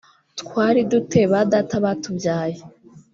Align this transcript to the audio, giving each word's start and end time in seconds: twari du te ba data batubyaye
twari 0.39 0.81
du 0.89 0.99
te 1.11 1.21
ba 1.31 1.41
data 1.51 1.75
batubyaye 1.85 2.59